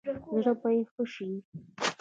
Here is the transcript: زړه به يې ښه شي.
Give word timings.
زړه 0.43 0.53
به 0.61 0.69
يې 0.75 0.83
ښه 0.91 1.03
شي. 1.13 1.29